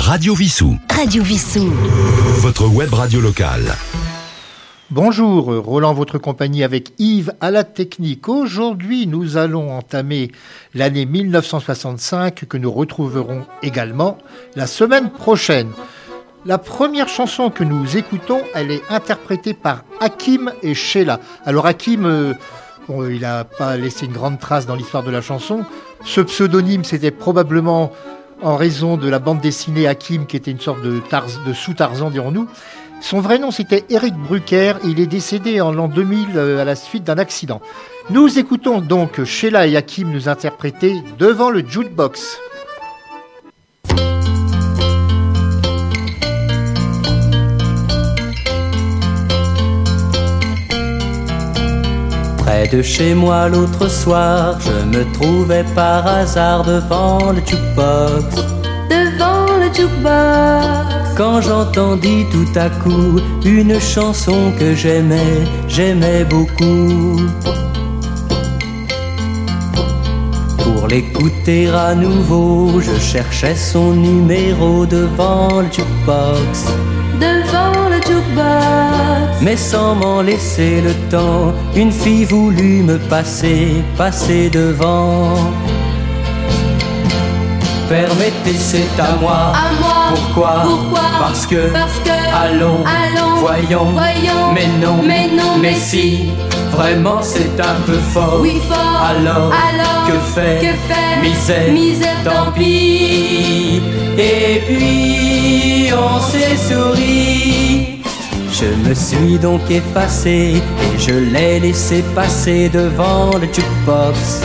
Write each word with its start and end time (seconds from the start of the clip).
Radio 0.00 0.34
Vissou. 0.34 0.76
Radio 0.90 1.22
Vissou. 1.22 1.70
Votre 2.38 2.66
web 2.66 2.92
radio 2.92 3.20
locale. 3.20 3.74
Bonjour, 4.90 5.54
Roland, 5.62 5.92
votre 5.92 6.18
compagnie 6.18 6.64
avec 6.64 6.92
Yves 6.98 7.32
à 7.40 7.50
la 7.50 7.64
technique. 7.64 8.26
Aujourd'hui, 8.28 9.06
nous 9.06 9.36
allons 9.36 9.76
entamer 9.76 10.32
l'année 10.74 11.04
1965 11.04 12.46
que 12.48 12.56
nous 12.56 12.72
retrouverons 12.72 13.44
également 13.62 14.18
la 14.56 14.66
semaine 14.66 15.10
prochaine. 15.10 15.70
La 16.46 16.58
première 16.58 17.08
chanson 17.08 17.50
que 17.50 17.62
nous 17.62 17.96
écoutons, 17.96 18.40
elle 18.54 18.70
est 18.70 18.82
interprétée 18.88 19.54
par 19.54 19.84
Hakim 20.00 20.50
et 20.62 20.74
Sheila. 20.74 21.20
Alors 21.44 21.66
Hakim, 21.66 22.06
euh, 22.06 22.32
bon, 22.88 23.06
il 23.06 23.20
n'a 23.20 23.44
pas 23.44 23.76
laissé 23.76 24.06
une 24.06 24.12
grande 24.12 24.40
trace 24.40 24.66
dans 24.66 24.74
l'histoire 24.74 25.04
de 25.04 25.10
la 25.10 25.20
chanson. 25.20 25.64
Ce 26.04 26.22
pseudonyme, 26.22 26.84
c'était 26.84 27.10
probablement 27.12 27.92
en 28.42 28.56
raison 28.56 28.96
de 28.96 29.08
la 29.08 29.18
bande 29.18 29.40
dessinée 29.40 29.86
Hakim, 29.86 30.26
qui 30.26 30.36
était 30.36 30.50
une 30.50 30.60
sorte 30.60 30.82
de, 30.82 31.00
Tarz- 31.10 31.44
de 31.46 31.52
sous-Tarzan, 31.52 32.10
dirons-nous. 32.10 32.48
Son 33.00 33.20
vrai 33.20 33.38
nom, 33.38 33.50
c'était 33.50 33.84
Eric 33.88 34.14
Brucker. 34.14 34.74
Il 34.84 35.00
est 35.00 35.06
décédé 35.06 35.60
en 35.60 35.72
l'an 35.72 35.88
2000 35.88 36.28
euh, 36.36 36.60
à 36.60 36.64
la 36.64 36.76
suite 36.76 37.04
d'un 37.04 37.18
accident. 37.18 37.60
Nous 38.10 38.38
écoutons 38.38 38.80
donc 38.80 39.24
Sheila 39.24 39.66
et 39.66 39.76
Hakim 39.76 40.10
nous 40.10 40.28
interpréter 40.28 41.02
devant 41.18 41.50
le 41.50 41.60
jukebox. 41.66 42.38
Près 52.50 52.66
de 52.66 52.82
chez 52.82 53.14
moi 53.14 53.48
l'autre 53.48 53.88
soir, 53.88 54.58
je 54.58 54.84
me 54.84 55.04
trouvais 55.12 55.64
par 55.72 56.04
hasard 56.04 56.64
devant 56.64 57.30
le 57.30 57.40
jukebox. 57.46 58.26
devant 58.90 59.46
le 59.62 59.68
jukebox. 59.72 61.14
Quand 61.16 61.40
j'entendis 61.42 62.24
tout 62.32 62.52
à 62.58 62.68
coup 62.68 63.20
une 63.44 63.78
chanson 63.78 64.52
que 64.58 64.74
j'aimais, 64.74 65.36
j'aimais 65.68 66.24
beaucoup. 66.24 67.20
Pour 70.58 70.88
l'écouter 70.88 71.68
à 71.68 71.94
nouveau, 71.94 72.80
je 72.80 72.98
cherchais 72.98 73.54
son 73.54 73.92
numéro 73.92 74.86
devant 74.86 75.60
le 75.60 75.68
jukebox. 75.70 76.66
Devant 78.06 78.12
le 78.12 78.20
jukebox. 78.20 79.42
Mais 79.42 79.56
sans 79.56 79.94
m'en 79.94 80.22
laisser 80.22 80.80
le 80.80 80.92
temps, 81.10 81.52
une 81.74 81.92
fille 81.92 82.24
voulut 82.24 82.82
me 82.82 82.98
passer, 82.98 83.82
passer 83.96 84.50
devant. 84.50 85.34
Permettez, 87.88 88.54
c'est 88.56 89.00
à 89.00 89.16
moi. 89.20 89.52
À 89.52 89.72
moi. 89.80 89.94
Pourquoi? 90.14 90.62
Pourquoi? 90.64 91.00
Parce 91.18 91.46
que. 91.46 91.72
Parce 91.72 91.98
que. 92.04 92.10
Allons, 92.10 92.84
Allons. 92.84 93.36
voyons, 93.40 93.84
Voyons. 93.92 94.52
mais 94.54 94.68
non, 94.80 95.02
Mais 95.04 95.28
non, 95.28 95.58
mais 95.60 95.74
si, 95.74 96.30
vraiment 96.72 97.22
c'est 97.22 97.60
un 97.60 97.80
peu 97.86 97.98
fort. 98.12 98.38
Oui, 98.40 98.60
fort. 98.68 99.02
Alors, 99.08 99.52
Alors, 99.52 100.06
que 100.06 100.18
faire? 100.34 100.60
que 100.60 100.66
faire? 100.88 101.20
Misère, 101.22 101.72
Misère, 101.72 102.16
tant 102.24 102.52
pis. 102.52 103.80
Et 104.18 104.60
puis 104.66 105.90
on 105.92 106.20
s'est 106.20 106.56
souri. 106.56 108.00
Je 108.52 108.88
me 108.88 108.94
suis 108.94 109.38
donc 109.38 109.62
effacé 109.70 110.56
et 110.94 110.98
je 110.98 111.12
l'ai 111.32 111.60
laissé 111.60 112.02
passer 112.14 112.68
devant 112.68 113.30
le 113.40 113.46
jukebox. 113.46 114.42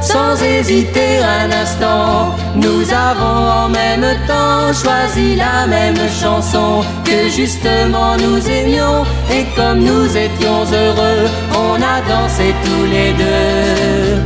Sans 0.00 0.42
hésiter 0.42 1.18
un 1.18 1.50
instant, 1.52 2.34
nous 2.56 2.82
avons 2.92 3.50
en 3.64 3.68
même 3.68 4.06
temps 4.26 4.72
choisi 4.72 5.36
la 5.36 5.66
même 5.66 5.98
chanson 6.20 6.82
que 7.04 7.28
justement 7.28 8.16
nous 8.16 8.40
aimions. 8.48 9.04
Et 9.30 9.44
comme 9.54 9.80
nous 9.80 10.16
étions 10.16 10.64
heureux, 10.72 11.28
on 11.54 11.74
a 11.76 12.00
dansé 12.08 12.54
tous 12.64 12.84
les 12.86 13.12
deux 13.12 14.22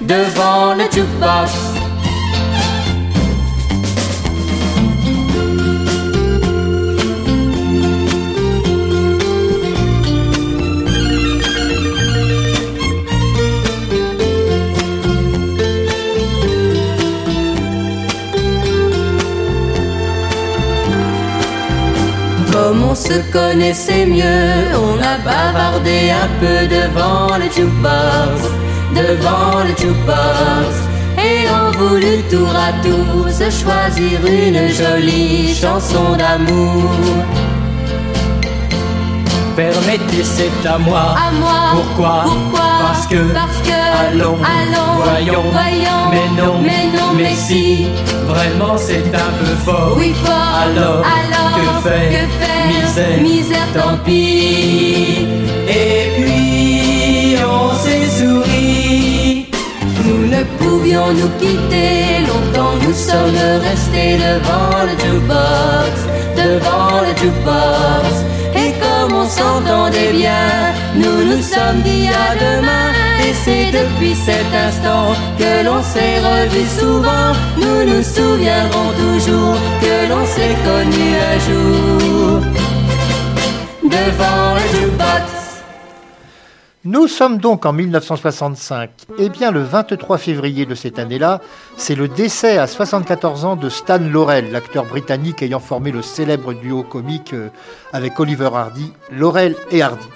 devant 0.00 0.74
le 0.74 0.84
jukebox. 0.90 1.69
Se 23.10 23.18
connaissait 23.32 24.06
mieux, 24.06 24.76
on 24.76 24.96
a 24.98 25.16
bavardé 25.24 26.10
un 26.10 26.28
peu 26.40 26.58
devant 26.76 27.36
le 27.36 27.46
jukebox, 27.56 28.36
devant 28.94 29.64
le 29.64 29.74
jukebox. 29.80 30.72
Et 31.18 31.46
on 31.58 31.70
voulut 31.78 32.22
tour 32.30 32.52
à 32.68 32.72
tour 32.84 33.28
se 33.28 33.50
choisir 33.50 34.20
une 34.24 34.68
jolie 34.68 35.54
chanson 35.54 36.16
d'amour. 36.16 36.84
Permettez, 39.56 40.22
c'est 40.22 40.68
à 40.68 40.78
moi. 40.78 41.16
À 41.26 41.32
moi. 41.32 41.58
Pourquoi 41.74 42.24
que. 43.10 43.32
Parce 43.34 43.58
que. 43.66 43.70
Allons, 44.12 44.38
Allons. 44.56 45.02
voyons, 45.04 45.42
Voyons. 45.52 46.10
mais 46.12 46.42
non, 46.42 46.54
Mais 46.62 46.86
non, 46.98 47.12
mais 47.16 47.34
si. 47.34 47.86
vraiment 48.26 48.76
c'est 48.76 49.04
un 49.14 49.32
peu 49.38 49.54
fort. 49.64 49.94
Oui, 49.98 50.14
fort. 50.24 50.54
Alors, 50.64 51.04
Alors, 51.18 51.82
que 51.82 51.88
faire? 51.88 52.10
que 52.10 52.44
faire? 52.44 52.66
Misère, 52.68 53.20
Misère, 53.22 53.68
tant 53.74 53.96
pis. 54.04 55.26
Et 55.68 56.10
puis 56.16 57.36
on 57.44 57.74
s'est 57.82 58.06
souri. 58.18 59.46
Nous 60.04 60.26
ne 60.26 60.42
pouvions 60.58 61.12
nous 61.12 61.28
quitter, 61.38 62.20
longtemps 62.26 62.74
nous 62.82 62.94
sommes 62.94 63.36
restés 63.68 64.16
devant 64.18 64.82
le 64.84 64.92
jukebox, 65.02 65.94
devant 66.36 67.00
le 67.02 67.12
jukebox. 67.20 68.24
S'entendait 69.30 70.12
bien, 70.12 70.74
nous 70.96 71.24
nous 71.24 71.40
sommes 71.40 71.82
dit 71.84 72.08
à 72.08 72.34
demain. 72.34 72.90
Et 73.24 73.32
c'est 73.32 73.70
depuis 73.70 74.14
cet 74.16 74.50
instant 74.66 75.14
que 75.38 75.64
l'on 75.64 75.80
s'est 75.82 76.18
revus 76.18 76.70
souvent. 76.80 77.30
Nous 77.56 77.84
nous 77.90 78.02
souviendrons 78.02 78.90
toujours 79.04 79.56
que 79.80 80.08
l'on 80.10 80.24
s'est 80.26 80.56
connus 80.68 81.16
un 81.32 81.38
jour 81.46 82.40
devant 83.84 84.54
le 84.56 84.78
jukebox. 84.78 85.39
Nous 86.84 87.08
sommes 87.08 87.36
donc 87.36 87.66
en 87.66 87.74
1965. 87.74 88.88
Eh 89.18 89.28
bien, 89.28 89.50
le 89.50 89.60
23 89.62 90.16
février 90.16 90.64
de 90.64 90.74
cette 90.74 90.98
année-là, 90.98 91.42
c'est 91.76 91.94
le 91.94 92.08
décès 92.08 92.56
à 92.56 92.66
74 92.66 93.44
ans 93.44 93.56
de 93.56 93.68
Stan 93.68 93.98
Laurel, 93.98 94.50
l'acteur 94.50 94.86
britannique 94.86 95.42
ayant 95.42 95.60
formé 95.60 95.92
le 95.92 96.00
célèbre 96.00 96.54
duo 96.54 96.82
comique 96.82 97.34
euh, 97.34 97.50
avec 97.92 98.18
Oliver 98.18 98.48
Hardy, 98.54 98.94
Laurel 99.12 99.56
et 99.70 99.82
Hardy. 99.82 100.06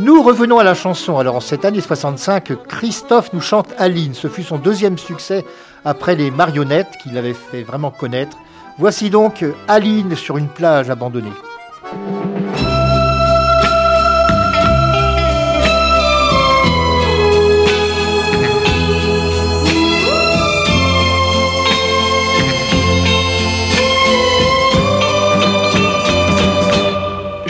Nous 0.00 0.20
revenons 0.20 0.58
à 0.58 0.64
la 0.64 0.74
chanson. 0.74 1.16
Alors, 1.16 1.36
en 1.36 1.40
cette 1.40 1.64
année 1.64 1.80
65, 1.80 2.66
Christophe 2.66 3.32
nous 3.32 3.40
chante 3.40 3.72
Aline. 3.78 4.14
Ce 4.14 4.26
fut 4.26 4.42
son 4.42 4.58
deuxième 4.58 4.98
succès 4.98 5.44
après 5.84 6.16
les 6.16 6.32
marionnettes 6.32 6.96
qu'il 7.04 7.16
avait 7.18 7.34
fait 7.34 7.62
vraiment 7.62 7.92
connaître. 7.92 8.36
Voici 8.78 9.10
donc 9.10 9.44
Aline 9.68 10.16
sur 10.16 10.38
une 10.38 10.48
plage 10.48 10.90
abandonnée. 10.90 11.30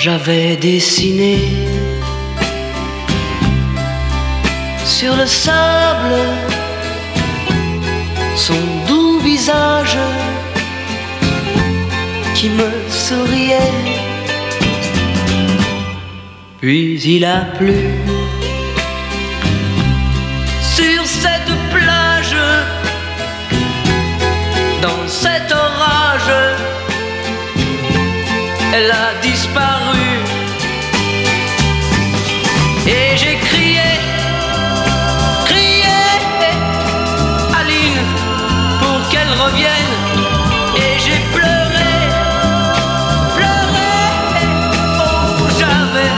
J'avais 0.02 0.56
dessiné 0.56 1.40
sur 4.82 5.14
le 5.14 5.26
sable 5.26 6.14
son 8.34 8.54
doux 8.88 9.18
visage 9.18 9.98
qui 12.34 12.48
me 12.48 12.70
souriait. 12.88 13.74
Puis 16.62 16.98
il 17.02 17.26
a 17.26 17.40
plu 17.58 17.76
elle 28.72 28.90
a 28.90 29.14
disparu. 29.22 30.08
Et 32.86 33.16
j'ai 33.16 33.36
crié, 33.36 33.90
crié, 35.44 36.00
Aline, 37.58 38.04
pour 38.80 39.00
revienne. 39.44 39.94
Et 40.76 40.92
j'ai 41.04 41.20
pleuré, 41.34 41.92
pleuré. 43.36 43.92
Oh, 44.98 45.48
j'avais 45.58 46.12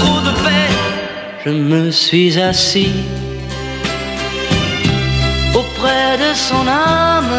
trop 0.00 0.20
de 0.20 0.32
peine. 0.44 0.78
Je 1.44 1.50
me 1.50 1.90
suis 1.90 2.38
assis 2.38 2.94
auprès 5.54 6.16
de 6.18 6.34
son 6.34 6.66
âme. 6.68 7.34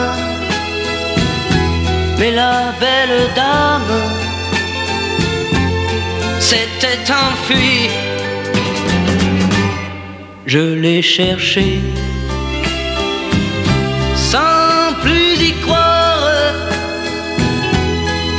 Mais 2.20 2.32
la 2.32 2.74
belle 2.80 3.30
dame 3.36 4.23
s'était 6.50 7.06
enfuie. 7.26 7.90
Je 10.46 10.64
l'ai 10.82 11.02
cherché 11.02 11.68
sans 14.16 14.94
plus 15.04 15.34
y 15.50 15.54
croire 15.64 16.28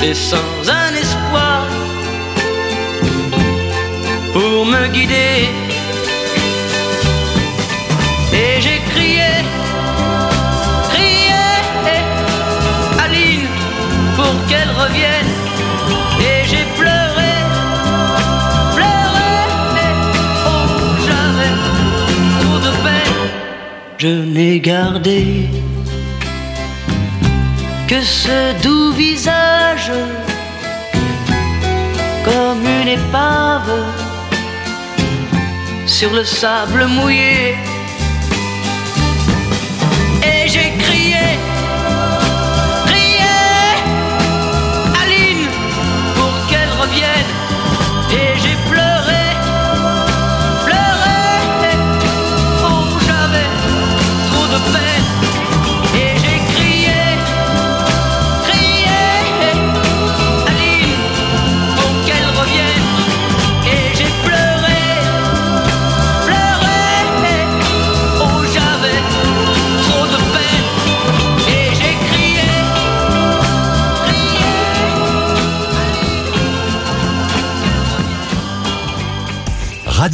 et 0.07 0.15
sans 0.15 0.55
un 0.83 0.93
espoir 1.05 1.67
pour 4.35 4.67
me 4.67 4.83
guider. 4.89 5.49
Et 8.41 8.61
j'ai 8.65 8.81
crié, 8.93 9.33
crié, 10.93 11.45
Aline, 13.05 13.49
pour 14.17 14.35
qu'elle 14.49 14.73
revienne. 14.83 15.24
Je 24.05 24.11
n'ai 24.11 24.61
gardé 24.61 25.49
que 27.89 28.03
ce 28.03 28.63
doux 28.63 28.93
visage 28.93 29.91
comme 32.23 32.67
une 32.83 32.89
épave 32.99 33.73
sur 35.87 36.13
le 36.13 36.23
sable 36.23 36.85
mouillé. 36.85 37.55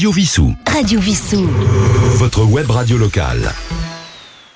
Radio 0.00 0.12
Vissou. 0.12 0.55
Radio 0.67 0.99
Vissou. 0.99 1.47
Votre 2.14 2.47
web 2.47 2.70
radio 2.70 2.97
locale. 2.97 3.52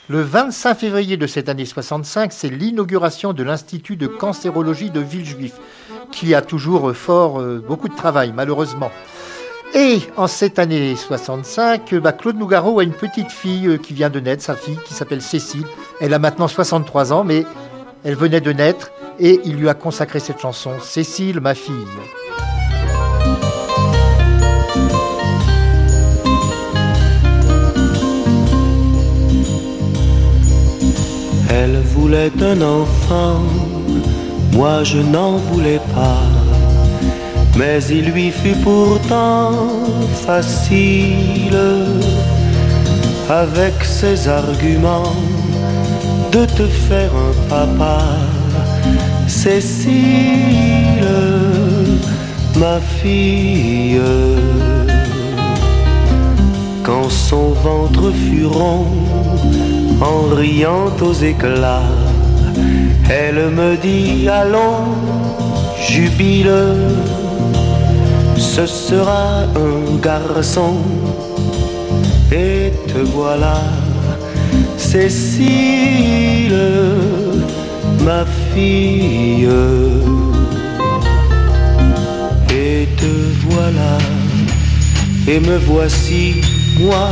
Le 0.09 0.23
25 0.23 0.75
février 0.75 1.19
de 1.19 1.27
cette 1.27 1.51
année 1.51 1.67
65, 1.67 2.33
c'est 2.33 2.49
l'inauguration 2.49 3.35
de 3.35 3.43
l'Institut 3.43 3.97
de 3.97 4.07
cancérologie 4.07 4.89
de 4.89 5.01
Villejuif, 5.01 5.53
qui 6.11 6.35
a 6.35 6.41
toujours 6.41 6.97
fort 6.97 7.43
euh, 7.43 7.63
beaucoup 7.69 7.91
de 7.91 7.95
travail, 7.95 8.33
malheureusement. 8.35 8.91
Et 9.75 9.99
en 10.17 10.29
cette 10.29 10.59
année 10.59 10.97
65, 10.97 11.95
bah, 11.97 12.13
Claude 12.13 12.39
Nougaro 12.39 12.79
a 12.79 12.83
une 12.83 12.95
petite 12.95 13.31
fille 13.31 13.67
euh, 13.67 13.77
qui 13.77 13.93
vient 13.93 14.09
de 14.09 14.21
naître, 14.21 14.43
sa 14.43 14.57
fille, 14.57 14.79
qui 14.87 14.95
s'appelle 14.95 15.21
Cécile. 15.21 15.67
Elle 16.01 16.15
a 16.15 16.19
maintenant 16.19 16.49
63 16.49 17.13
ans, 17.13 17.23
mais 17.23 17.45
elle 18.03 18.17
venait 18.17 18.41
de 18.41 18.53
naître 18.53 18.93
et 19.21 19.43
il 19.45 19.57
lui 19.57 19.69
a 19.69 19.75
consacré 19.75 20.21
cette 20.21 20.41
chanson, 20.41 20.71
Cécile, 20.81 21.41
ma 21.41 21.55
fille. 21.55 21.75
Elle 31.57 31.79
voulait 31.95 32.33
un 32.43 32.61
enfant, 32.63 33.41
moi 34.53 34.83
je 34.83 34.99
n'en 34.99 35.37
voulais 35.37 35.81
pas. 35.95 36.27
Mais 37.57 37.79
il 37.85 38.07
lui 38.11 38.33
fut 38.33 38.59
pourtant 38.65 39.53
facile, 40.27 41.57
avec 43.31 43.75
ses 43.85 44.27
arguments, 44.27 45.15
de 46.33 46.45
te 46.45 46.67
faire 46.67 47.13
un 47.29 47.35
papa. 47.49 48.01
Cécile, 49.29 51.07
ma 52.57 52.81
fille, 52.81 54.01
quand 56.83 57.09
son 57.09 57.51
ventre 57.67 58.11
fut 58.11 58.47
rond, 58.47 58.87
en 60.05 60.35
riant 60.35 60.93
aux 61.01 61.13
éclats, 61.13 61.91
elle 63.09 63.51
me 63.51 63.77
dit 63.77 64.29
allons, 64.29 64.85
jubile, 65.89 66.53
ce 68.37 68.67
sera 68.67 69.45
un 69.69 69.97
garçon. 70.03 70.77
Et 72.33 72.73
te 72.89 72.99
voilà, 73.17 73.59
Cécile, 74.77 76.55
ma 78.05 78.25
fille. 78.53 79.49
Et 82.51 82.89
te 83.01 83.13
voilà, 83.49 83.99
et 85.27 85.41
me 85.41 85.57
voici, 85.59 86.41
moi 86.81 87.09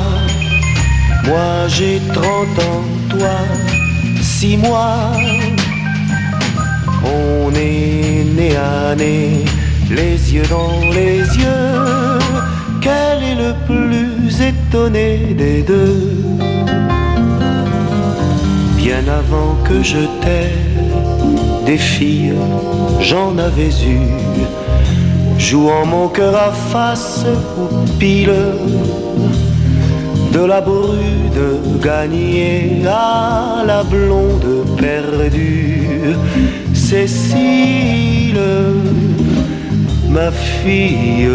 moi 1.27 1.69
j'ai 1.69 2.01
trente 2.13 2.59
ans, 2.69 2.85
toi 3.11 3.37
six 4.21 4.57
mois. 4.57 5.13
On 7.05 7.51
est 7.55 8.25
né 8.37 8.57
à 8.57 8.95
nez, 8.95 9.45
les 9.91 10.35
yeux 10.35 10.49
dans 10.49 10.81
les 10.93 11.19
yeux. 11.43 12.19
Quel 12.81 13.23
est 13.31 13.39
le 13.47 13.55
plus 13.67 14.41
étonné 14.41 15.35
des 15.37 15.63
deux? 15.63 16.11
Bien 18.77 19.05
avant 19.21 19.55
que 19.65 19.83
je 19.83 20.03
t'aie, 20.21 20.57
des 21.67 21.79
filles, 21.79 22.35
j'en 23.01 23.39
avais 23.39 23.75
eu. 23.97 24.01
Jouant 25.39 25.87
mon 25.87 26.09
cœur 26.09 26.35
à 26.37 26.53
face 26.73 27.25
ou 27.59 27.69
pile 27.99 28.33
de 30.33 30.45
la 30.45 30.61
brude 30.61 31.43
gagnée 31.83 32.83
à 32.87 33.63
la 33.67 33.83
blonde 33.83 34.65
perdue, 34.79 36.17
Cécile, 36.73 38.41
ma 40.09 40.31
fille. 40.31 41.29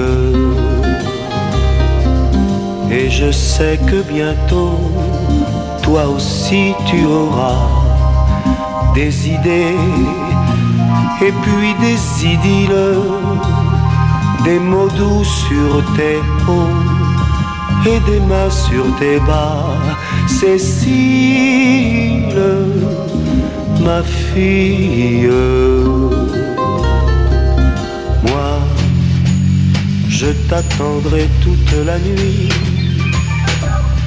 Et 2.91 3.09
je 3.09 3.31
sais 3.31 3.77
que 3.85 4.01
bientôt, 4.01 4.79
toi 5.83 6.07
aussi 6.07 6.73
tu 6.87 7.05
auras 7.05 7.69
des 8.95 9.29
idées. 9.29 9.77
Et 11.21 11.33
puis 11.43 11.71
des 11.85 11.99
idylles, 12.33 12.95
des 14.43 14.59
mots 14.59 14.89
doux 14.97 15.23
sur 15.23 15.83
tes 15.95 16.19
hauts 16.47 16.96
des 17.87 18.19
mains 18.19 18.49
sur 18.49 18.83
tes 18.99 19.19
bas, 19.19 19.77
Cécile, 20.27 20.75
ma 23.81 24.03
fille. 24.03 25.29
Moi, 28.27 28.59
je 30.09 30.27
t'attendrai 30.49 31.29
toute 31.41 31.85
la 31.85 31.97
nuit, 31.99 32.49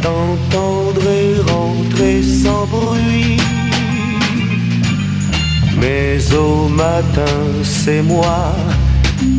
t'entendrai 0.02 1.36
rentrer 1.48 2.22
sans 2.22 2.66
bruit. 2.66 3.38
Mais 5.80 6.18
au 6.34 6.68
matin, 6.68 7.38
c'est 7.62 8.02
moi 8.02 8.54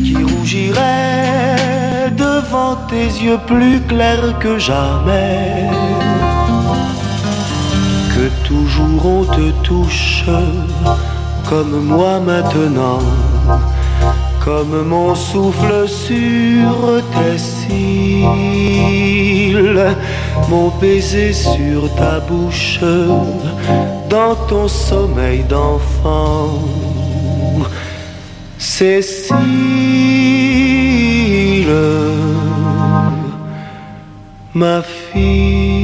qui 0.04 0.16
rougirai 0.16 1.71
devant 2.10 2.76
tes 2.88 3.06
yeux 3.24 3.40
plus 3.46 3.80
clairs 3.80 4.38
que 4.40 4.58
jamais. 4.58 5.68
que 8.14 8.26
toujours 8.46 9.06
on 9.06 9.24
te 9.24 9.50
touche 9.62 10.24
comme 11.48 11.84
moi 11.84 12.20
maintenant, 12.20 13.00
comme 14.44 14.82
mon 14.86 15.14
souffle 15.14 15.88
sur 15.88 17.02
tes 17.12 17.38
cils, 17.38 18.26
mon 20.48 20.68
baiser 20.80 21.32
sur 21.32 21.94
ta 21.94 22.20
bouche, 22.20 22.80
dans 24.08 24.34
ton 24.48 24.66
sommeil 24.68 25.44
d'enfant. 25.44 26.58
Cécile, 28.58 29.36
ma 34.54 34.82
fille. 34.82 35.81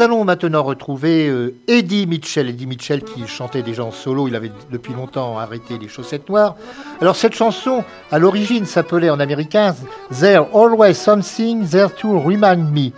Nous 0.00 0.06
allons 0.06 0.24
maintenant 0.24 0.62
retrouver 0.62 1.28
euh, 1.28 1.54
Eddie 1.68 2.06
Mitchell. 2.06 2.48
Eddie 2.48 2.66
Mitchell 2.66 3.04
qui 3.04 3.26
chantait 3.26 3.60
déjà 3.60 3.84
en 3.84 3.90
solo, 3.90 4.28
il 4.28 4.34
avait 4.34 4.50
depuis 4.70 4.94
longtemps 4.94 5.38
arrêté 5.38 5.76
les 5.76 5.88
chaussettes 5.88 6.26
noires. 6.30 6.56
Alors 7.02 7.16
cette 7.16 7.34
chanson, 7.34 7.84
à 8.10 8.18
l'origine, 8.18 8.64
s'appelait 8.64 9.10
en 9.10 9.20
américain 9.20 9.76
There 10.18 10.46
Always 10.54 10.94
Something 10.94 11.68
There 11.68 11.90
to 11.98 12.18
Remind 12.18 12.72
Me. 12.72 12.92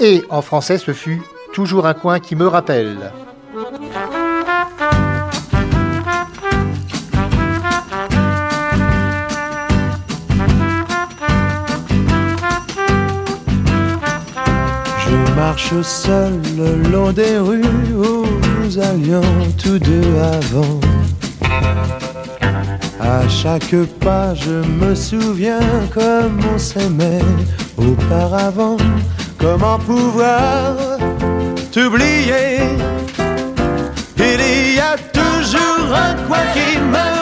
Et 0.00 0.22
en 0.28 0.42
français, 0.42 0.76
ce 0.76 0.92
fut 0.92 1.22
Toujours 1.54 1.86
un 1.86 1.94
coin 1.94 2.20
qui 2.20 2.36
me 2.36 2.46
rappelle. 2.46 3.10
Marche 15.54 15.82
seul 15.82 16.32
le 16.58 16.90
long 16.90 17.12
des 17.12 17.38
rues 17.38 17.62
où 17.94 18.26
nous 18.58 18.78
allions 18.78 19.22
tous 19.62 19.78
deux 19.78 20.10
avant. 20.36 20.80
À 23.00 23.28
chaque 23.28 23.76
pas, 24.00 24.34
je 24.34 24.56
me 24.80 24.96
souviens 24.96 25.60
comme 25.92 26.40
on 26.52 26.58
s'aimait 26.58 27.30
auparavant. 27.76 28.78
Comment 29.38 29.78
pouvoir 29.78 30.74
t'oublier? 31.70 32.58
Il 34.18 34.74
y 34.74 34.80
a 34.80 34.96
toujours 35.12 35.88
un 35.94 36.14
coin 36.26 36.46
qui 36.52 36.78
me 36.80 37.13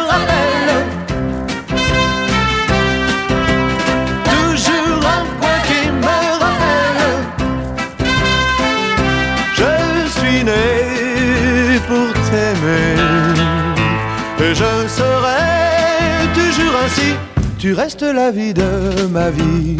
Tu 17.62 17.74
restes 17.74 18.02
la 18.02 18.32
vie 18.32 18.52
de 18.52 19.06
ma 19.12 19.30
vie. 19.30 19.76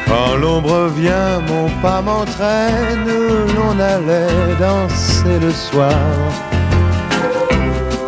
Quand 0.09 0.37
l'ombre 0.41 0.89
vient, 0.89 1.39
mon 1.49 1.69
pas 1.81 2.03
m'entraîne, 2.03 3.07
l'on 3.55 3.79
allait 3.79 4.57
danser 4.59 5.39
le 5.41 5.53
soir. 5.53 5.95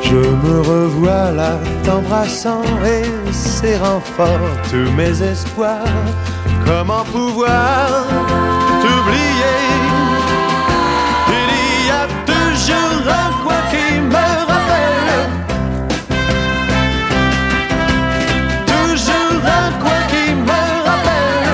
Je 0.03 0.17
me 0.17 0.61
revois 0.63 1.31
là 1.31 1.61
t'embrassant 1.85 2.65
et 2.85 3.33
serrant 3.33 4.01
fort 4.01 4.51
tous 4.69 4.91
mes 4.97 5.23
espoirs. 5.23 6.03
Comment 6.67 7.05
pouvoir 7.05 7.87
t'oublier? 8.83 10.22
Toujours 12.67 13.09
un 13.09 13.31
coin 13.43 13.63
qui 13.71 13.87
me 14.01 14.27
rappelle. 14.51 15.11
Toujours 18.67 19.43
un 19.45 19.69
coin 19.83 20.01
qui 20.13 20.25
me 20.49 20.63
rappelle. 20.89 21.51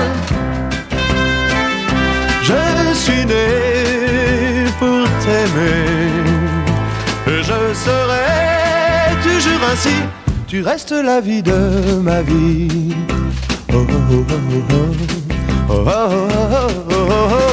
Je 2.43 2.93
suis 2.93 3.25
né 3.25 3.47
pour 4.79 5.03
t'aimer. 5.23 5.87
Et 7.27 7.41
je 7.43 7.59
serai 7.85 8.29
toujours 9.23 9.61
ainsi. 9.71 9.97
Tu 10.47 10.57
restes 10.61 10.91
la 10.91 11.21
vie 11.21 11.43
de 11.43 11.99
ma 12.01 12.21
vie. 12.21 12.95
Oh, 13.71 13.77
oh, 13.77 13.93
oh, 14.11 14.25
oh, 14.29 14.35
oh. 14.71 14.75
Oh, 15.71 15.83
oh, 15.85 15.89
oh, 15.89 16.27
oh, 16.89 17.07
oh, 17.09 17.27
oh, 17.31 17.48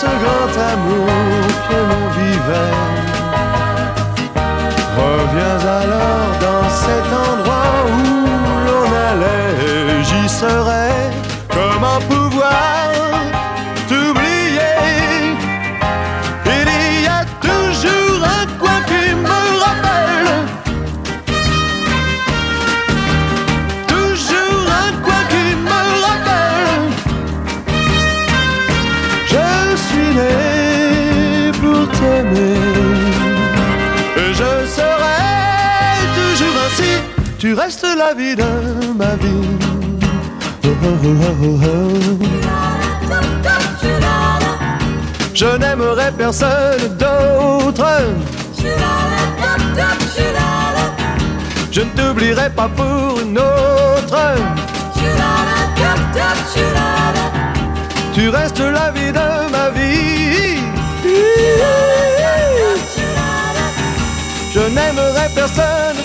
ce 0.00 0.06
grand 0.06 0.54
amour 0.72 1.08
que 1.68 1.78
l'on 1.88 2.06
vivait, 2.20 2.76
reviens 4.96 5.58
alors 5.80 6.30
dans 6.46 6.68
cet 6.84 7.06
endroit 7.26 7.72
où 7.96 8.04
l'on 8.66 8.86
allait, 9.10 10.04
j'y 10.04 10.28
serai. 10.28 10.77
La 37.82 38.12
vie 38.14 38.34
de 38.34 38.44
ma 38.96 39.14
vie. 39.16 39.48
Oh, 40.64 40.68
oh, 40.82 41.60
oh. 41.62 42.28
Je 45.32 45.46
n'aimerai 45.56 46.10
personne 46.16 46.96
d'autre. 46.98 47.86
Je 51.70 51.80
ne 51.80 51.90
t'oublierai 51.90 52.50
pas 52.50 52.68
pour 52.68 53.20
une 53.20 53.38
autre. 53.38 54.18
Tu 58.14 58.28
restes 58.28 58.60
la 58.60 58.90
vie 58.90 59.12
de 59.12 59.50
ma 59.52 59.70
vie. 59.70 60.58
Je 64.52 64.60
n'aimerai 64.60 65.28
personne 65.34 65.97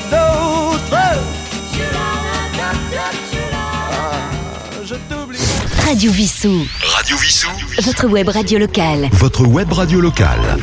Radio 5.94 6.12
Vissou, 6.12 6.66
Radio 6.82 7.16
Vissou, 7.18 7.50
votre 7.84 8.08
web 8.08 8.28
radio 8.28 8.58
locale. 8.58 9.10
votre 9.14 9.46
web 9.46 9.72
radio 9.72 10.02
locale. 10.02 10.58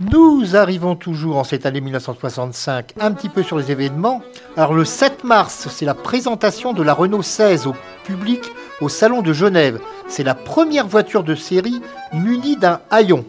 Nous 0.00 0.56
arrivons 0.56 0.96
toujours 0.96 1.36
en 1.36 1.44
cette 1.44 1.66
année 1.66 1.82
1965 1.82 2.94
un 2.98 3.12
petit 3.12 3.28
peu 3.28 3.42
sur 3.42 3.58
les 3.58 3.70
événements. 3.70 4.22
Alors 4.56 4.72
le 4.72 4.86
7 4.86 5.24
mars, 5.24 5.68
c'est 5.70 5.84
la 5.84 5.92
présentation 5.92 6.72
de 6.72 6.82
la 6.82 6.94
Renault 6.94 7.20
16 7.20 7.66
au 7.66 7.74
public 8.04 8.40
au 8.80 8.88
Salon 8.88 9.20
de 9.20 9.34
Genève. 9.34 9.78
C'est 10.08 10.24
la 10.24 10.34
première 10.34 10.86
voiture 10.86 11.22
de 11.22 11.34
série 11.34 11.82
munie 12.14 12.56
d'un 12.56 12.80
haillon. 12.90 13.26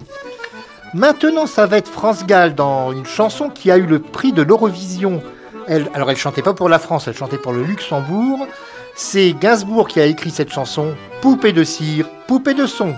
Maintenant, 0.93 1.45
ça 1.45 1.65
va 1.65 1.75
être 1.75 1.91
France 1.91 2.25
Gall 2.25 2.55
dans 2.55 2.93
une 2.93 3.05
chanson 3.05 3.49
qui 3.49 3.69
a 3.69 3.75
eu 3.75 3.85
le 3.85 3.99
prix 3.99 4.31
de 4.31 4.43
l'Eurovision. 4.43 5.21
Elle, 5.67 5.89
alors, 5.93 6.09
elle 6.09 6.15
chantait 6.15 6.41
pas 6.41 6.53
pour 6.53 6.69
la 6.69 6.79
France, 6.79 7.09
elle 7.09 7.17
chantait 7.17 7.37
pour 7.37 7.51
le 7.51 7.63
Luxembourg. 7.63 8.47
C'est 8.99 9.33
Gainsbourg 9.39 9.87
qui 9.87 9.99
a 9.99 10.05
écrit 10.07 10.31
cette 10.31 10.51
chanson, 10.51 10.95
Poupée 11.21 11.53
de 11.53 11.63
cire, 11.63 12.09
poupée 12.25 12.55
de 12.55 12.65
son. 12.65 12.95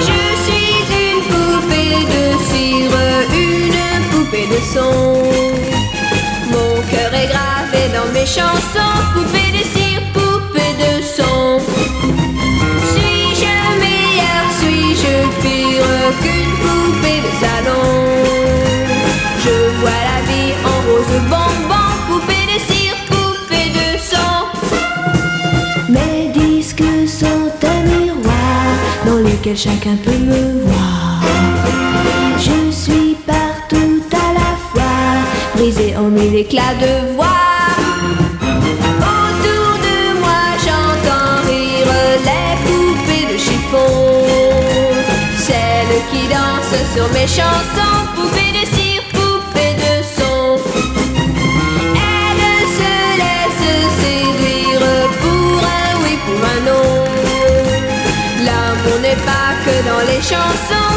Je 0.00 0.18
suis 0.42 0.74
une 0.90 1.22
poupée 1.30 2.02
de 2.04 2.24
cire, 2.50 2.98
une 3.32 4.02
poupée 4.10 4.48
de 4.48 4.60
son. 4.74 5.22
Mon 6.50 6.74
cœur 6.90 7.14
est 7.14 7.28
gravé 7.28 7.82
dans 7.94 8.12
mes 8.12 8.26
chansons, 8.26 8.98
poupée 9.14 9.52
de 9.56 9.62
cire, 9.72 10.02
poupée 10.12 10.74
de 10.82 11.00
son. 11.00 11.60
Suis-je 12.90 13.54
meilleur, 13.78 14.44
suis-je 14.58 15.14
pire 15.42 15.94
qu'une 16.20 16.52
poupée 16.60 17.20
de 17.20 17.32
salon? 17.40 18.11
Chacun 29.56 29.96
peut 29.96 30.10
me 30.12 30.62
voir. 30.64 31.22
Je 32.38 32.70
suis 32.70 33.16
partout 33.26 34.02
à 34.12 34.32
la 34.34 34.56
fois, 34.72 34.98
brisé 35.54 35.96
en 35.96 36.08
mille 36.08 36.34
éclats 36.34 36.74
de 36.80 37.14
voix. 37.14 37.26
Autour 38.98 39.78
de 39.86 40.20
moi, 40.20 40.42
j'entends 40.64 41.42
rire 41.46 41.92
les 42.28 42.54
poupées 42.64 43.26
de 43.32 43.38
chiffon, 43.38 43.92
celles 45.38 46.02
qui 46.10 46.28
dansent 46.28 46.86
sur 46.94 47.08
mes 47.12 47.26
chansons, 47.26 47.98
poupées 48.14 48.51
que 60.22 60.34
dans 60.34 60.91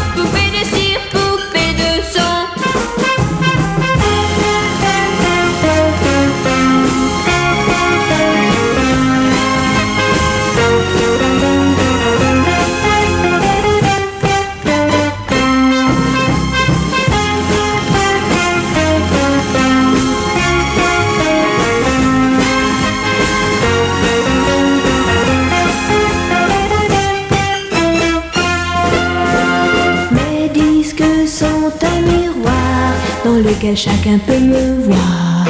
chacun 33.74 34.19
peut 34.19 34.39
me 34.39 34.84
voir. 34.84 35.45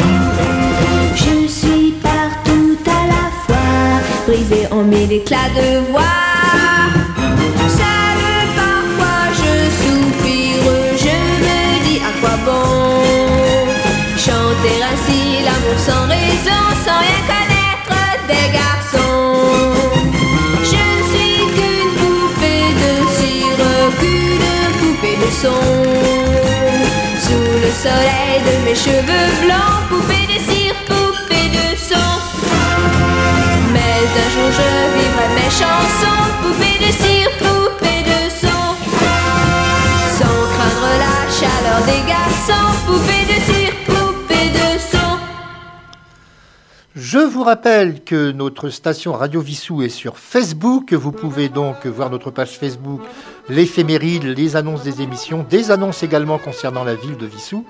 Je 1.16 1.48
suis 1.48 1.92
partout 2.02 2.78
à 2.86 3.08
la 3.08 3.30
fois, 3.46 4.02
brisé 4.28 4.68
en 4.72 4.84
mille 4.84 5.12
éclats 5.12 5.50
de 5.56 5.92
voix. 5.92 6.05
Soleil 27.86 28.42
de 28.48 28.54
mes 28.66 28.76
cheveux 28.86 29.30
blancs, 29.44 29.78
poupée 29.90 30.26
de 30.34 30.40
cire, 30.48 30.76
poupée 30.90 31.50
de 31.58 31.68
son. 31.90 32.10
Mais 33.74 33.98
un 34.24 34.30
jour 34.34 34.50
je 34.60 34.70
vivrai 34.96 35.28
mes 35.38 35.52
chansons, 35.62 36.05
Je 46.96 47.20
vous 47.20 47.44
rappelle 47.44 48.06
que 48.06 48.32
notre 48.32 48.70
station 48.70 49.12
Radio 49.12 49.42
Vissou 49.42 49.82
est 49.82 49.90
sur 49.90 50.18
Facebook. 50.18 50.94
Vous 50.94 51.12
pouvez 51.12 51.50
donc 51.50 51.86
voir 51.86 52.10
notre 52.10 52.32
page 52.32 52.58
Facebook, 52.58 53.02
l'éphéméride, 53.50 54.24
les 54.24 54.56
annonces 54.56 54.84
des 54.84 55.02
émissions, 55.02 55.46
des 55.50 55.72
annonces 55.72 56.04
également 56.04 56.38
concernant 56.38 56.86
la 56.86 56.96
ville 56.96 57.18
de 57.18 57.26
Vissou. 57.26 57.66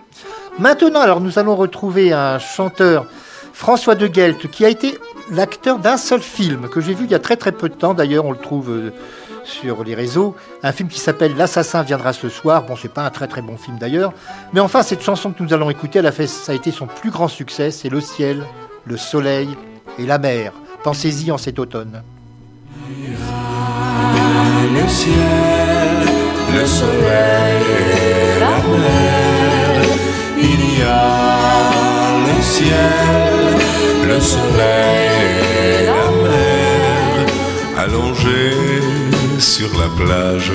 Maintenant, 0.59 0.99
alors 0.99 1.21
nous 1.21 1.39
allons 1.39 1.55
retrouver 1.55 2.13
un 2.13 2.38
chanteur, 2.38 3.07
François 3.51 3.95
de 3.95 4.05
Guelte, 4.05 4.47
qui 4.51 4.63
a 4.63 4.69
été 4.69 4.95
l'acteur 5.31 5.79
d'un 5.79 5.97
seul 5.97 6.21
film 6.21 6.69
que 6.69 6.79
j'ai 6.79 6.93
vu 6.93 7.05
il 7.05 7.11
y 7.11 7.15
a 7.15 7.19
très 7.19 7.35
très 7.35 7.51
peu 7.51 7.67
de 7.67 7.73
temps. 7.73 7.95
D'ailleurs, 7.95 8.25
on 8.25 8.31
le 8.31 8.38
trouve 8.38 8.69
euh, 8.69 8.93
sur 9.43 9.83
les 9.83 9.95
réseaux. 9.95 10.35
Un 10.61 10.71
film 10.71 10.88
qui 10.88 10.99
s'appelle 10.99 11.35
L'assassin 11.35 11.81
viendra 11.81 12.13
ce 12.13 12.29
soir. 12.29 12.67
Bon, 12.67 12.75
c'est 12.75 12.93
pas 12.93 13.03
un 13.03 13.09
très 13.09 13.27
très 13.27 13.41
bon 13.41 13.57
film 13.57 13.79
d'ailleurs. 13.79 14.13
Mais 14.53 14.59
enfin, 14.59 14.83
cette 14.83 15.01
chanson 15.01 15.31
que 15.31 15.41
nous 15.41 15.51
allons 15.51 15.71
écouter, 15.71 15.99
ça 16.27 16.51
a 16.51 16.55
été 16.55 16.69
son 16.69 16.85
plus 16.85 17.09
grand 17.09 17.27
succès. 17.27 17.71
C'est 17.71 17.89
le 17.89 18.01
ciel, 18.01 18.45
le 18.86 18.98
soleil 18.98 19.50
et 20.00 20.06
la 20.06 20.17
mer. 20.17 20.54
Pensez-y 20.84 21.32
en 21.32 21.38
cet 21.38 21.60
automne. 21.60 22.02
le 24.74 24.88
ciel, 24.88 25.15
le 26.54 26.65
soleil 26.65 27.63
et 27.82 28.39
la 28.39 28.58
mer. 28.78 29.82
Il 30.38 30.80
y 30.80 30.82
a 30.84 31.17
le 32.28 32.41
ciel, 32.41 33.56
le 34.08 34.19
soleil 34.19 35.10
et 35.63 35.86
la 35.86 36.06
mer. 36.24 37.26
Allongés 37.78 38.56
sur 39.39 39.69
la 39.80 39.89
plage, 39.98 40.52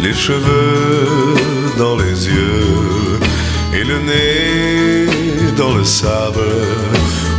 les 0.00 0.14
cheveux 0.14 1.34
dans 1.78 1.96
les 1.96 2.28
yeux 2.28 3.20
et 3.74 3.84
le 3.84 3.98
nez 4.00 5.52
dans 5.56 5.74
le 5.74 5.84
sable. 5.84 6.40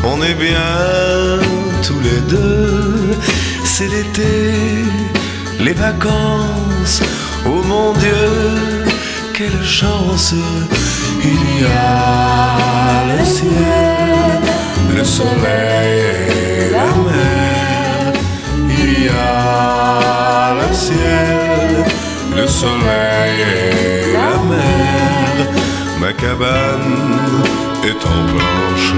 On 0.04 0.22
est 0.24 0.36
bien 0.36 1.40
tous 1.86 2.00
les 2.00 2.22
deux, 2.30 3.16
c'est 3.64 3.88
l'été, 3.88 4.84
les 5.60 5.74
vacances. 5.74 7.02
Oh 7.46 7.62
mon 7.68 7.94
Dieu, 7.94 8.86
quelle 9.34 9.64
chance! 9.64 10.34
Il 11.24 11.62
y 11.62 11.66
a 11.66 13.18
le 13.18 13.26
ciel, 13.26 14.42
le 14.96 15.04
soleil 15.04 16.00
et 16.68 16.70
la 16.72 16.86
mer. 17.08 18.14
Il 18.70 19.04
y 19.06 19.10
a 19.10 20.54
le 20.62 20.76
ciel, 20.76 21.86
le 22.36 22.48
soleil 22.48 23.42
et 23.42 24.14
la 24.14 24.32
mer. 24.52 25.48
Ma 26.00 26.14
cabane 26.14 26.96
est 27.84 28.06
en 28.06 28.20
planche 28.32 28.94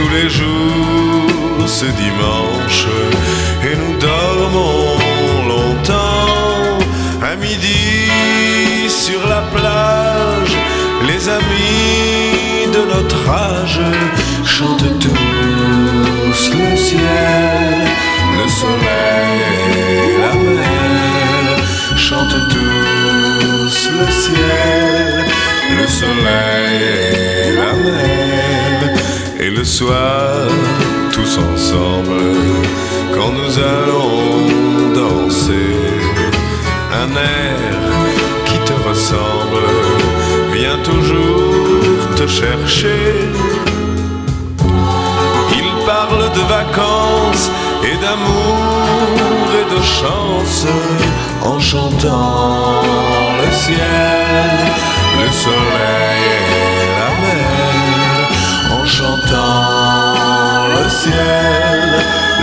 Tous 0.00 0.08
les 0.08 0.30
jours 0.30 1.66
c'est 1.66 1.94
dimanche 1.94 2.86
et 3.68 3.76
nous 3.76 3.98
dormons 3.98 4.96
longtemps. 5.46 6.78
À 7.22 7.36
midi 7.36 8.88
sur 8.88 9.20
la 9.28 9.42
plage, 9.54 10.56
les 11.06 11.28
amis 11.28 12.72
de 12.76 12.82
notre 12.94 13.28
âge 13.28 13.82
chantent 14.46 14.98
tous 15.00 16.42
le 16.60 16.76
ciel, 16.76 17.84
le 18.38 18.48
soleil 18.48 19.40
la 20.22 20.34
mer. 20.48 21.56
Chantent 21.94 22.42
tous 22.54 23.90
le 23.98 24.10
ciel, 24.22 25.24
le 25.78 25.86
soleil 25.86 27.19
le 29.60 29.66
soir, 29.66 30.48
tous 31.12 31.36
ensemble, 31.36 32.22
quand 33.14 33.30
nous 33.30 33.54
allons 33.58 34.94
danser, 34.94 35.76
un 37.02 37.10
air 37.14 37.82
qui 38.46 38.56
te 38.68 38.72
ressemble 38.88 39.66
vient 40.54 40.78
toujours 40.82 42.14
te 42.16 42.26
chercher. 42.26 43.02
Il 45.60 45.68
parle 45.84 46.24
de 46.38 46.44
vacances 46.58 47.50
et 47.84 47.96
d'amour 48.02 49.44
et 49.60 49.66
de 49.74 49.82
chance 49.82 50.66
en 51.42 51.60
chantant 51.60 52.80
le 53.42 53.52
ciel, 53.52 54.48
le 55.20 55.30
soleil 55.44 56.49
chantant 59.00 60.68
le 60.76 60.88
ciel, 61.00 61.80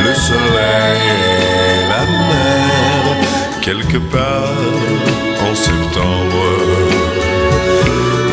le 0.06 0.14
soleil 0.28 1.04
et 1.70 1.80
la 1.92 2.04
mer. 2.30 3.02
Quelque 3.62 4.00
part 4.16 4.64
en 5.48 5.54
septembre, 5.68 6.46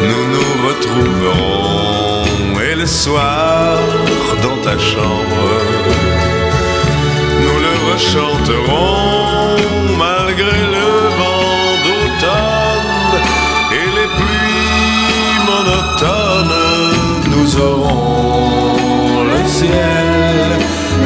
nous 0.09 0.25
nous 0.35 0.51
retrouverons 0.69 2.61
et 2.67 2.75
le 2.83 2.87
soir 2.87 3.79
dans 4.45 4.59
ta 4.67 4.77
chambre, 4.93 5.45
nous 7.45 7.59
le 7.67 7.73
rechanterons 7.91 9.57
malgré 10.05 10.61
le 10.77 10.89
vent 11.19 11.53
d'automne 11.85 13.17
et 13.81 13.89
les 13.99 14.11
pluies 14.19 15.39
monotones. 15.51 16.61
Nous 17.35 17.49
aurons 17.61 18.14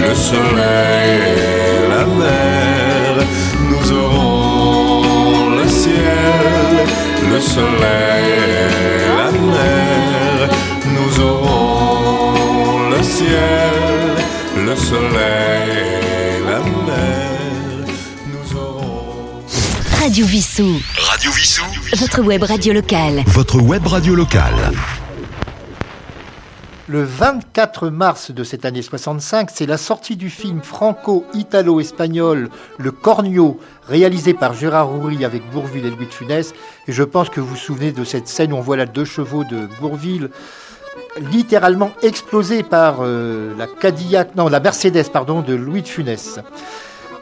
le 0.09 0.15
soleil 0.15 1.21
et 1.85 1.89
la 1.89 2.05
mer. 2.07 3.27
Nous 3.71 3.93
aurons 3.93 5.51
le 5.57 5.69
ciel, 5.69 6.73
le 7.33 7.41
soleil 7.41 8.29
et 8.57 9.09
la 9.21 9.31
mer. 9.55 10.49
Nous 10.97 11.21
aurons 11.23 12.91
le 12.91 13.03
ciel, 13.03 14.15
le 14.67 14.77
soleil 14.77 15.71
et 16.01 16.45
la 16.51 16.61
mer. 16.89 17.87
Nous 18.33 18.57
aurons. 18.57 19.43
Radio 20.01 20.25
Vissou. 20.27 20.81
Radio 20.97 21.31
Vissou. 21.33 21.65
Votre 21.99 22.23
web 22.23 22.43
radio 22.45 22.73
locale. 22.73 23.25
Votre 23.27 23.61
web 23.61 23.87
radio 23.87 24.15
locale. 24.15 24.73
Le 26.89 27.03
24 27.03 27.91
mars 27.91 28.31
de 28.31 28.43
cette 28.43 28.65
année 28.65 28.81
65, 28.81 29.51
c'est 29.53 29.67
la 29.67 29.77
sortie 29.77 30.17
du 30.17 30.31
film 30.31 30.63
franco-italo-espagnol 30.63 32.49
Le 32.79 32.91
Cornio, 32.91 33.61
réalisé 33.87 34.33
par 34.33 34.55
Gérard 34.55 34.91
Houry 34.95 35.27
avec 35.27 35.43
Bourville 35.51 35.85
et 35.85 35.91
Louis 35.91 36.07
de 36.07 36.15
Funès. 36.15 36.55
Et 36.87 36.93
je 36.93 37.03
pense 37.03 37.29
que 37.29 37.41
vous 37.41 37.49
vous 37.49 37.57
souvenez 37.57 37.93
de 37.93 38.05
cette 38.05 38.27
scène 38.27 38.55
où 38.55 38.57
on 38.57 38.63
voit 38.63 38.79
là 38.79 38.87
deux 38.87 39.05
chevaux 39.05 39.45
de 39.45 39.69
Bourville 39.83 40.31
littéralement 41.31 41.91
explosés 42.03 42.63
par 42.63 43.01
euh, 43.01 43.53
la 43.59 43.67
Cadillac, 43.67 44.35
non, 44.35 44.49
la 44.49 44.61
Mercedes, 44.61 45.11
pardon, 45.13 45.43
de 45.43 45.53
Louis 45.53 45.83
de 45.83 45.89
Funès. 45.89 46.41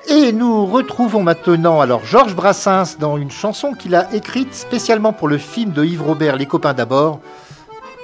Et 0.08 0.30
nous 0.30 0.64
retrouvons 0.64 1.24
maintenant 1.24 1.80
alors 1.80 2.04
Georges 2.04 2.36
Brassens 2.36 2.98
dans 3.00 3.16
une 3.16 3.32
chanson 3.32 3.72
qu'il 3.72 3.96
a 3.96 4.14
écrite 4.14 4.54
spécialement 4.54 5.12
pour 5.12 5.26
le 5.26 5.38
film 5.38 5.72
de 5.72 5.84
Yves 5.84 6.02
Robert, 6.02 6.36
Les 6.36 6.46
copains 6.46 6.72
d'abord. 6.74 7.20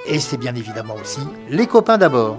Et 0.06 0.18
c'est 0.20 0.36
bien 0.36 0.54
évidemment 0.54 0.94
aussi 1.00 1.20
Les 1.48 1.66
copains 1.66 1.98
d'abord. 1.98 2.38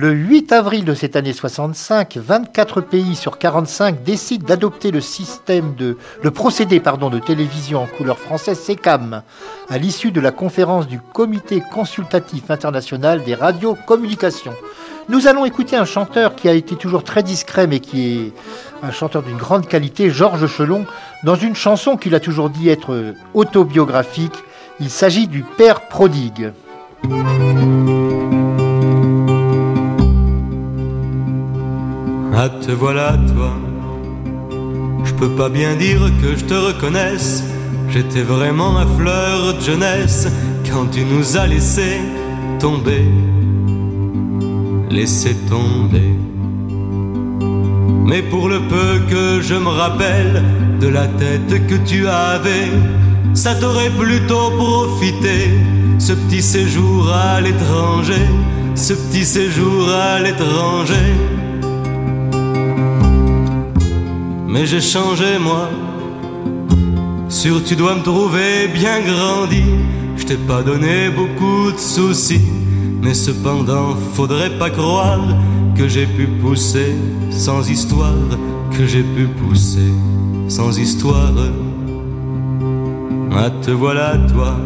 Le 0.00 0.12
8 0.12 0.52
avril 0.52 0.84
de 0.84 0.94
cette 0.94 1.16
année 1.16 1.32
65, 1.32 2.18
24 2.18 2.82
pays 2.82 3.16
sur 3.16 3.36
45 3.36 4.04
décident 4.04 4.46
d'adopter 4.46 4.92
le 4.92 5.00
système 5.00 5.74
de 5.74 5.98
le 6.22 6.30
procédé 6.30 6.78
de 6.78 7.18
télévision 7.18 7.82
en 7.82 7.86
couleur 7.88 8.16
française 8.16 8.60
SECAM 8.60 9.22
à 9.68 9.76
l'issue 9.76 10.12
de 10.12 10.20
la 10.20 10.30
conférence 10.30 10.86
du 10.86 11.00
Comité 11.00 11.60
consultatif 11.72 12.48
international 12.48 13.24
des 13.24 13.34
radiocommunications. 13.34 14.54
Nous 15.08 15.26
allons 15.26 15.44
écouter 15.44 15.74
un 15.74 15.84
chanteur 15.84 16.36
qui 16.36 16.48
a 16.48 16.52
été 16.52 16.76
toujours 16.76 17.02
très 17.02 17.24
discret 17.24 17.66
mais 17.66 17.80
qui 17.80 18.18
est 18.18 18.32
un 18.84 18.92
chanteur 18.92 19.24
d'une 19.24 19.36
grande 19.36 19.66
qualité, 19.66 20.10
Georges 20.10 20.46
Chelon, 20.46 20.86
dans 21.24 21.34
une 21.34 21.56
chanson 21.56 21.96
qu'il 21.96 22.14
a 22.14 22.20
toujours 22.20 22.50
dit 22.50 22.68
être 22.68 23.14
autobiographique. 23.34 24.44
Il 24.78 24.90
s'agit 24.90 25.26
du 25.26 25.42
Père 25.42 25.88
prodigue. 25.88 26.52
Ah 32.40 32.48
te 32.48 32.70
voilà 32.70 33.16
toi, 33.34 33.50
je 35.04 35.12
peux 35.14 35.30
pas 35.30 35.48
bien 35.48 35.74
dire 35.74 35.98
que 36.22 36.36
je 36.36 36.44
te 36.44 36.54
reconnaisse, 36.54 37.42
j'étais 37.90 38.22
vraiment 38.22 38.70
ma 38.70 38.86
fleur 38.86 39.54
de 39.54 39.60
jeunesse 39.60 40.28
quand 40.70 40.86
tu 40.86 41.04
nous 41.04 41.36
as 41.36 41.48
laissé 41.48 42.00
tomber, 42.60 43.02
laisser 44.88 45.34
tomber. 45.50 46.14
Mais 48.06 48.22
pour 48.22 48.48
le 48.48 48.60
peu 48.60 49.00
que 49.10 49.40
je 49.40 49.56
me 49.56 49.70
rappelle 49.70 50.44
de 50.80 50.86
la 50.86 51.08
tête 51.08 51.66
que 51.66 51.74
tu 51.88 52.06
avais, 52.06 52.70
ça 53.34 53.56
t'aurait 53.56 53.90
plutôt 53.90 54.52
profité, 54.52 55.50
ce 55.98 56.12
petit 56.12 56.42
séjour 56.42 57.12
à 57.12 57.40
l'étranger, 57.40 58.28
ce 58.76 58.92
petit 58.92 59.24
séjour 59.24 59.88
à 59.90 60.20
l'étranger. 60.20 61.37
Mais 64.50 64.64
j'ai 64.64 64.80
changé 64.80 65.38
moi, 65.38 65.68
sûr 67.28 67.62
tu 67.62 67.76
dois 67.76 67.94
me 67.94 68.02
trouver 68.02 68.66
bien 68.72 68.98
grandi, 69.00 69.62
je 70.16 70.24
t'ai 70.24 70.38
pas 70.38 70.62
donné 70.62 71.10
beaucoup 71.10 71.70
de 71.70 71.78
soucis, 71.78 72.40
mais 73.02 73.12
cependant 73.12 73.94
faudrait 74.14 74.56
pas 74.58 74.70
croire 74.70 75.20
que 75.76 75.86
j'ai 75.86 76.06
pu 76.06 76.26
pousser 76.26 76.94
sans 77.30 77.68
histoire, 77.68 78.14
que 78.72 78.86
j'ai 78.86 79.02
pu 79.02 79.26
pousser 79.26 79.92
sans 80.48 80.78
histoire. 80.78 81.34
Ah, 83.30 83.50
te 83.50 83.70
voilà, 83.70 84.16
toi. 84.32 84.56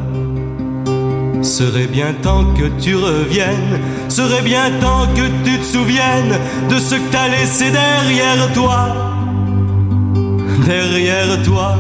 Serait 1.42 1.88
bien 1.88 2.14
temps 2.23 2.45
que 2.55 2.68
tu 2.81 2.95
reviennes, 2.95 3.81
serait 4.09 4.42
bien 4.42 4.71
temps 4.81 5.09
que 5.16 5.27
tu 5.45 5.59
te 5.59 5.64
souviennes 5.64 6.38
de 6.71 6.79
ce 6.79 6.95
que 6.95 7.11
t'as 7.11 7.29
laissé 7.29 7.73
derrière 7.73 8.53
toi. 8.55 9.12
Derrière 10.66 11.42
toi, 11.42 11.77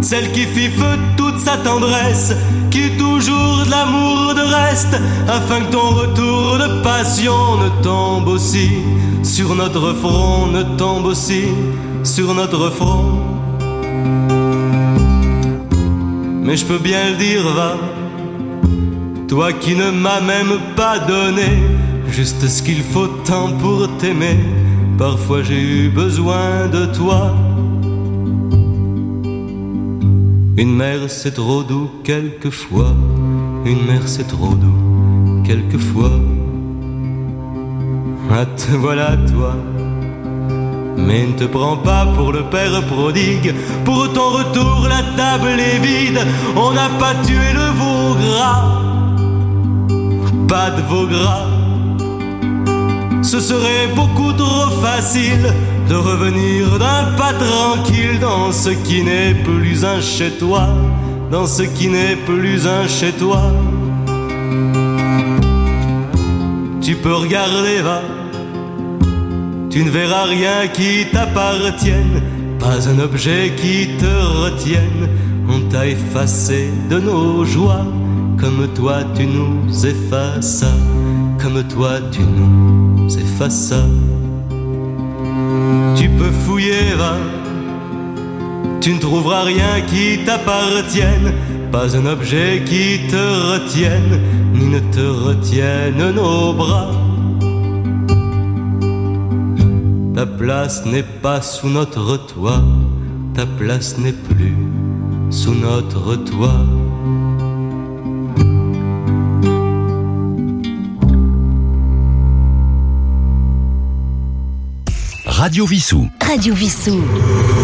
celle 0.00 0.32
qui 0.32 0.46
fit 0.46 0.68
feu 0.68 0.98
toute 1.16 1.38
sa 1.38 1.56
tendresse, 1.58 2.34
qui 2.70 2.90
toujours 2.98 3.64
de 3.64 3.70
l'amour 3.70 4.34
de 4.34 4.40
reste, 4.40 4.96
afin 5.28 5.60
que 5.60 5.70
ton 5.70 5.90
retour 5.90 6.58
de 6.58 6.82
passion 6.82 7.56
ne 7.62 7.82
tombe 7.82 8.28
aussi 8.28 8.70
sur 9.22 9.54
notre 9.54 9.94
front, 9.94 10.48
ne 10.48 10.62
tombe 10.76 11.06
aussi 11.06 11.44
sur 12.02 12.34
notre 12.34 12.70
front. 12.70 13.20
Mais 16.42 16.56
je 16.56 16.64
peux 16.64 16.78
bien 16.78 17.10
le 17.10 17.16
dire, 17.16 17.42
va, 17.54 17.76
toi 19.28 19.52
qui 19.52 19.74
ne 19.74 19.90
m'as 19.90 20.20
même 20.20 20.58
pas 20.76 20.98
donné 20.98 21.48
juste 22.10 22.46
ce 22.48 22.62
qu'il 22.62 22.82
faut 22.82 23.08
tant 23.24 23.52
pour 23.52 23.88
t'aimer. 23.98 24.36
Parfois 24.98 25.42
j'ai 25.42 25.60
eu 25.60 25.88
besoin 25.88 26.68
de 26.72 26.86
toi. 26.86 27.34
Une 30.56 30.76
mère 30.76 31.08
c'est 31.08 31.32
trop 31.32 31.64
doux 31.64 31.90
quelquefois, 32.04 32.94
une 33.66 33.84
mère 33.86 34.06
c'est 34.06 34.28
trop 34.28 34.54
doux 34.54 35.42
quelquefois. 35.44 36.12
Ah 38.30 38.46
te 38.46 38.70
voilà 38.76 39.16
toi, 39.32 39.56
mais 40.96 41.26
ne 41.26 41.32
te 41.32 41.44
prends 41.44 41.76
pas 41.76 42.06
pour 42.14 42.32
le 42.32 42.44
père 42.44 42.80
prodigue. 42.86 43.52
Pour 43.84 44.12
ton 44.12 44.30
retour 44.38 44.86
la 44.88 45.02
table 45.16 45.58
est 45.58 45.80
vide, 45.80 46.20
on 46.56 46.72
n'a 46.72 46.88
pas 47.00 47.14
tué 47.26 47.52
le 47.52 47.68
veau 47.78 48.14
gras, 48.22 48.62
pas 50.46 50.70
de 50.70 50.82
veau 50.82 51.06
gras. 51.08 51.53
Ce 53.24 53.40
serait 53.40 53.88
beaucoup 53.96 54.34
trop 54.34 54.68
facile 54.82 55.50
de 55.88 55.94
revenir 55.94 56.78
d'un 56.78 57.16
pas 57.16 57.32
tranquille 57.32 58.20
dans 58.20 58.52
ce 58.52 58.68
qui 58.68 59.02
n'est 59.02 59.34
plus 59.34 59.82
un 59.82 60.00
chez 60.02 60.30
toi, 60.32 60.68
dans 61.32 61.46
ce 61.46 61.62
qui 61.62 61.88
n'est 61.88 62.16
plus 62.26 62.66
un 62.66 62.86
chez 62.86 63.12
toi. 63.12 63.40
Tu 66.82 66.94
peux 66.96 67.14
regarder, 67.14 67.80
va, 67.82 68.02
tu 69.70 69.82
ne 69.82 69.90
verras 69.90 70.24
rien 70.24 70.68
qui 70.72 71.06
t'appartienne, 71.10 72.20
pas 72.60 72.86
un 72.88 72.98
objet 72.98 73.54
qui 73.56 73.88
te 73.96 74.42
retienne. 74.44 75.08
On 75.48 75.60
t'a 75.70 75.86
effacé 75.86 76.68
de 76.90 76.98
nos 77.00 77.42
joies, 77.46 77.86
comme 78.38 78.68
toi 78.74 78.98
tu 79.16 79.26
nous 79.26 79.86
effaces, 79.86 80.66
comme 81.38 81.62
toi 81.64 82.00
tu 82.12 82.20
nous 82.20 82.93
effaces. 83.08 83.74
Tu 85.96 86.08
peux 86.08 86.30
fouiller, 86.44 86.94
va. 86.96 87.16
Tu 88.80 88.92
ne 88.92 88.98
trouveras 88.98 89.44
rien 89.44 89.80
qui 89.86 90.24
t'appartienne, 90.24 91.32
pas 91.72 91.96
un 91.96 92.06
objet 92.06 92.62
qui 92.66 93.00
te 93.08 93.52
retienne, 93.52 94.20
ni 94.52 94.66
ne 94.66 94.80
te 94.80 95.00
retienne 95.00 96.10
nos 96.14 96.52
bras. 96.52 96.90
Ta 100.14 100.26
place 100.26 100.84
n'est 100.84 101.10
pas 101.22 101.40
sous 101.40 101.68
notre 101.68 102.18
toit, 102.26 102.62
ta 103.34 103.46
place 103.46 103.96
n'est 103.98 104.12
plus 104.12 104.56
sous 105.30 105.54
notre 105.54 106.16
toit. 106.16 106.66
Radio 115.44 115.66
Vissou. 115.66 116.08
Radio 116.26 116.54
Vissou. 116.54 117.02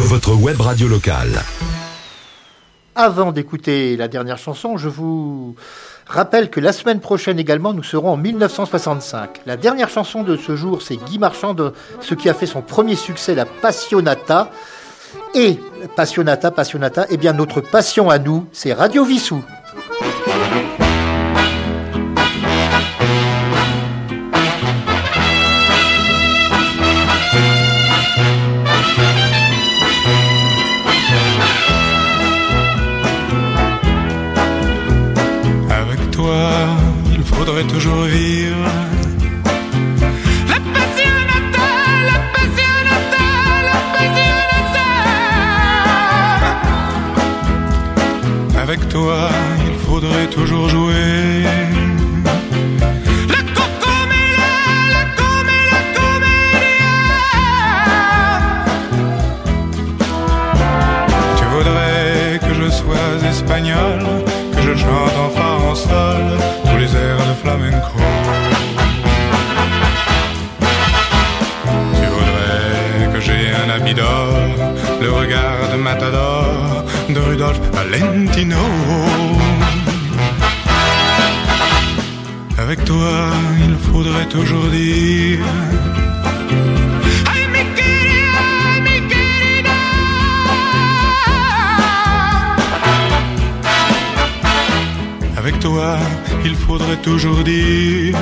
Votre 0.09 0.35
web 0.35 0.61
radio 0.61 0.87
locale. 0.87 1.40
Avant 2.95 3.33
d'écouter 3.33 3.97
la 3.97 4.07
dernière 4.07 4.37
chanson, 4.37 4.77
je 4.77 4.90
vous 4.90 5.55
rappelle 6.07 6.51
que 6.51 6.61
la 6.61 6.75
semaine 6.75 7.01
prochaine 7.01 7.38
également, 7.38 7.73
nous 7.73 7.83
serons 7.83 8.11
en 8.11 8.16
1965. 8.19 9.40
La 9.47 9.57
dernière 9.57 9.88
chanson 9.88 10.23
de 10.23 10.37
ce 10.37 10.57
jour, 10.57 10.83
c'est 10.83 10.97
Guy 10.97 11.19
Marchand 11.19 11.55
de 11.55 11.73
ce 12.03 12.14
qui 12.14 12.29
a 12.29 12.35
fait 12.35 12.45
son 12.45 12.61
premier 12.61 12.97
succès, 12.97 13.35
la 13.35 13.47
Passionata. 13.47 14.51
Et 15.35 15.59
Passionata, 15.97 16.51
Passionata, 16.51 17.07
eh 17.09 17.16
bien 17.16 17.33
notre 17.33 17.62
passion 17.62 18.11
à 18.11 18.19
nous, 18.19 18.47
c'est 18.53 18.75
Radio 18.75 19.07
Vissou. 19.07 19.43
De 77.14 77.20
Rudolph 77.20 77.61
Valentino. 77.73 78.57
Avec 82.59 82.85
toi, 82.85 83.31
il 83.66 83.75
faudrait 83.77 84.27
toujours 84.27 84.68
dire. 84.68 85.44
Avec 95.37 95.59
toi, 95.61 95.99
il 96.44 96.55
faudrait 96.55 97.01
toujours 97.03 97.42
dire. 97.42 98.16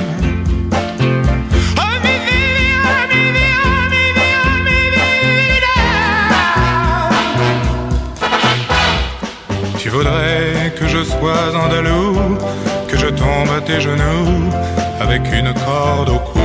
Tes 13.61 13.81
genoux 13.81 14.49
avec 14.99 15.21
une 15.33 15.53
corde 15.53 16.09
au 16.09 16.19
cou. 16.19 16.39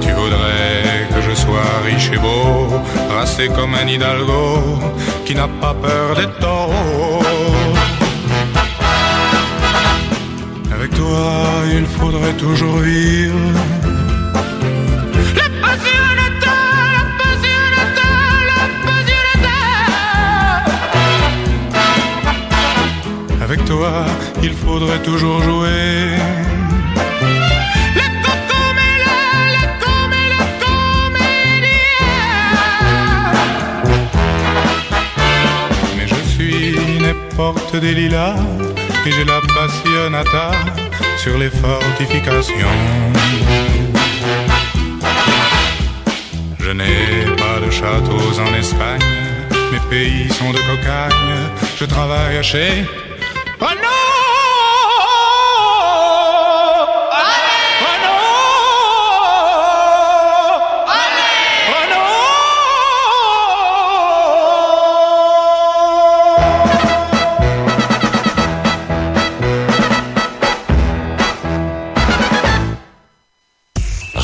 Tu 0.00 0.10
voudrais 0.12 1.08
que 1.12 1.20
je 1.20 1.34
sois 1.34 1.72
riche 1.84 2.10
et 2.12 2.18
beau, 2.18 2.68
racé 3.10 3.48
comme 3.48 3.74
un 3.74 3.86
hidalgo 3.86 4.78
qui 5.24 5.34
n'a 5.34 5.48
pas 5.48 5.74
peur 5.74 6.14
des 6.16 6.28
taureaux. 6.40 7.22
Avec 10.74 10.90
toi, 10.94 11.22
il 11.72 11.86
faudrait 11.86 12.34
toujours 12.34 12.78
vivre. 12.78 13.50
Il 24.44 24.52
faudrait 24.52 25.02
toujours 25.02 25.40
jouer. 25.42 26.18
Mais 35.96 36.06
je 36.06 36.20
suis 36.34 36.76
porte 37.36 37.74
des 37.76 37.94
lilas 37.94 38.36
et 39.06 39.10
j'ai 39.10 39.24
la 39.24 39.40
passionata 39.56 40.50
sur 41.16 41.36
les 41.38 41.50
fortifications. 41.50 42.76
Je 46.60 46.70
n'ai 46.70 47.24
pas 47.42 47.56
de 47.64 47.70
châteaux 47.70 48.30
en 48.46 48.54
Espagne, 48.62 49.10
mes 49.72 49.84
pays 49.90 50.28
sont 50.38 50.52
de 50.52 50.62
cocagne, 50.70 51.34
je 51.78 51.84
travaille 51.84 52.42
chez 52.42 52.84